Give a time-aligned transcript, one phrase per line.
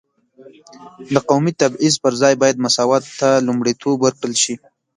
[1.13, 4.55] د قومي تبعیض پر ځای باید مساوات ته لومړیتوب ورکړل شي.